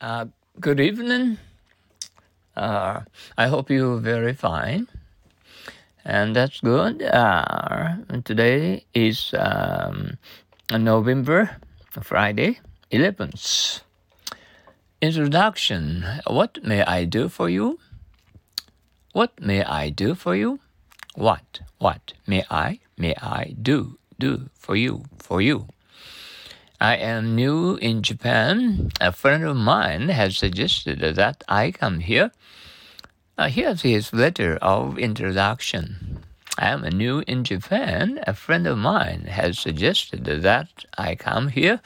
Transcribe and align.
Uh, 0.00 0.26
good 0.60 0.78
evening. 0.78 1.38
Uh, 2.56 3.00
I 3.36 3.48
hope 3.48 3.68
you're 3.68 3.98
very 3.98 4.32
fine. 4.32 4.86
And 6.04 6.36
that's 6.36 6.60
good. 6.60 7.02
Uh, 7.02 7.96
today 8.24 8.86
is 8.94 9.34
um, 9.36 10.16
November, 10.70 11.56
Friday, 12.00 12.60
11th. 12.92 13.80
Introduction 15.02 16.04
What 16.28 16.62
may 16.62 16.84
I 16.84 17.04
do 17.04 17.28
for 17.28 17.50
you? 17.50 17.80
What 19.12 19.40
may 19.40 19.64
I 19.64 19.90
do 19.90 20.14
for 20.14 20.36
you? 20.36 20.60
What? 21.16 21.60
What 21.78 22.12
may 22.24 22.44
I? 22.48 22.78
May 22.96 23.16
I 23.20 23.56
do? 23.60 23.98
Do 24.16 24.48
for 24.54 24.76
you? 24.76 25.06
For 25.18 25.42
you? 25.42 25.66
I 26.80 26.94
am 26.94 27.34
new 27.34 27.74
in 27.74 28.04
Japan. 28.04 28.90
A 29.00 29.10
friend 29.10 29.42
of 29.42 29.56
mine 29.56 30.10
has 30.10 30.38
suggested 30.38 31.00
that 31.00 31.42
I 31.48 31.72
come 31.72 31.98
here. 31.98 32.30
Uh, 33.36 33.48
here's 33.48 33.82
his 33.82 34.12
letter 34.12 34.56
of 34.62 34.96
introduction. 34.96 36.22
I 36.56 36.68
am 36.68 36.82
new 36.82 37.24
in 37.26 37.42
Japan. 37.42 38.20
A 38.28 38.34
friend 38.34 38.64
of 38.68 38.78
mine 38.78 39.24
has 39.24 39.58
suggested 39.58 40.24
that 40.24 40.68
I 40.96 41.16
come 41.16 41.48
here. 41.48 41.80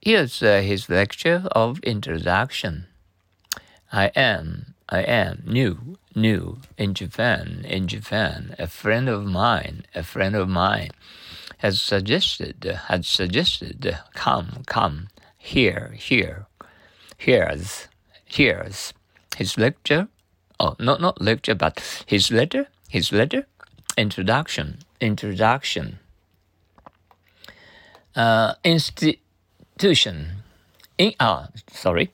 Here's 0.00 0.42
uh, 0.42 0.62
his 0.62 0.88
lecture 0.88 1.44
of 1.52 1.78
introduction. 1.80 2.86
I 3.92 4.06
am, 4.16 4.61
I 4.92 5.00
am 5.04 5.44
new, 5.46 5.96
new 6.14 6.58
in 6.76 6.92
Japan, 6.92 7.64
in 7.66 7.88
Japan. 7.88 8.54
A 8.58 8.66
friend 8.66 9.08
of 9.08 9.24
mine, 9.24 9.86
a 9.94 10.02
friend 10.02 10.36
of 10.36 10.50
mine 10.50 10.90
has 11.58 11.80
suggested, 11.80 12.62
had 12.88 13.06
suggested, 13.06 13.98
come, 14.12 14.64
come, 14.66 15.08
here, 15.38 15.94
here, 15.96 16.44
here's, 17.16 17.88
here's 18.26 18.92
his 19.38 19.56
lecture. 19.56 20.08
Oh, 20.60 20.76
not 20.78 21.00
not 21.00 21.22
lecture, 21.22 21.54
but 21.54 22.04
his 22.04 22.30
letter, 22.30 22.68
his 22.90 23.12
letter, 23.12 23.46
introduction, 23.96 24.80
introduction. 25.00 26.00
Uh, 28.14 28.56
institution, 28.62 30.42
in 30.98 31.14
ah, 31.18 31.48
sorry, 31.70 32.12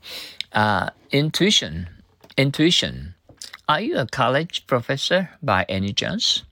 uh, 0.52 0.90
intuition, 1.10 1.97
intuition. 2.38 3.16
Are 3.68 3.80
you 3.80 3.98
a 3.98 4.06
college 4.06 4.64
professor 4.68 5.30
by 5.42 5.66
any 5.68 5.92
chance? 5.92 6.44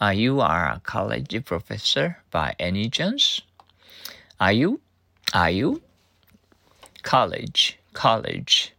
Are 0.00 0.14
you 0.14 0.40
are 0.40 0.64
a 0.72 0.80
college 0.80 1.44
professor 1.44 2.16
by 2.30 2.56
any 2.58 2.88
chance? 2.88 3.42
Are 4.40 4.52
you? 4.52 4.80
Are 5.34 5.50
you? 5.50 5.82
College, 7.02 7.78
college. 7.92 8.72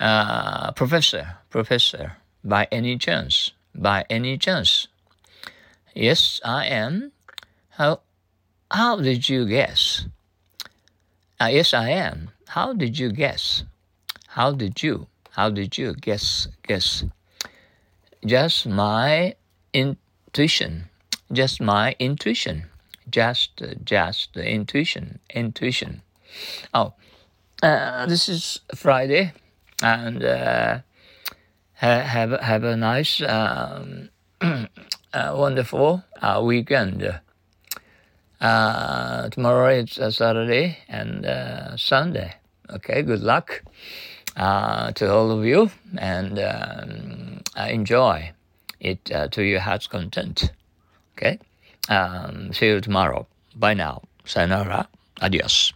Uh, 0.00 0.72
professor, 0.72 1.38
professor, 1.50 2.16
by 2.42 2.66
any 2.72 2.98
chance? 2.98 3.52
By 3.74 4.04
any 4.10 4.38
chance? 4.38 4.88
Yes, 5.94 6.40
I 6.44 6.66
am. 6.66 7.12
How, 7.70 8.00
how 8.72 8.96
did 8.96 9.28
you 9.28 9.46
guess? 9.46 10.06
Uh, 11.40 11.50
yes, 11.52 11.72
I 11.72 11.90
am. 11.90 12.30
How 12.48 12.72
did 12.72 12.98
you 12.98 13.12
guess? 13.12 13.62
How 14.26 14.50
did 14.50 14.82
you? 14.82 15.06
How 15.32 15.50
did 15.50 15.78
you 15.78 15.94
guess? 15.94 16.48
Guess? 16.66 17.04
Just 18.24 18.66
my 18.66 19.36
intuition, 19.72 20.88
just 21.32 21.60
my 21.60 21.94
intuition, 21.98 22.64
just 23.10 23.62
just 23.84 24.36
intuition, 24.36 25.20
intuition. 25.30 26.02
Oh, 26.74 26.94
uh, 27.62 28.06
this 28.06 28.28
is 28.28 28.60
Friday, 28.74 29.32
and 29.82 30.24
uh, 30.24 30.78
have 31.74 32.32
have 32.40 32.64
a 32.64 32.76
nice, 32.76 33.22
um, 33.22 34.10
uh, 34.40 34.66
wonderful 35.14 36.02
uh, 36.20 36.42
weekend. 36.44 37.20
Uh, 38.40 39.28
tomorrow 39.30 39.68
it's 39.68 39.94
Saturday 40.16 40.78
and 40.88 41.26
uh, 41.26 41.76
Sunday. 41.76 42.34
Okay, 42.70 43.02
good 43.02 43.20
luck 43.20 43.62
to 44.38 45.12
all 45.12 45.30
of 45.30 45.44
you, 45.44 45.70
and 45.98 46.38
um, 46.38 47.42
enjoy 47.56 48.32
it 48.80 49.10
uh, 49.12 49.28
to 49.28 49.42
your 49.42 49.60
heart's 49.60 49.86
content. 49.86 50.52
Okay? 51.16 51.38
Um, 51.88 52.52
see 52.52 52.66
you 52.66 52.80
tomorrow. 52.80 53.26
Bye 53.56 53.74
now. 53.74 54.02
Sayonara. 54.24 54.88
Adios. 55.20 55.72